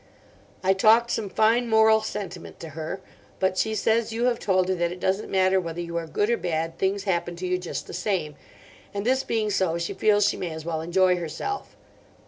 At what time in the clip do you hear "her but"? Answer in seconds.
2.69-3.59